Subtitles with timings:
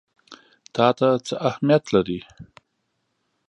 [0.73, 2.19] تا ته څه اهمیت لري؟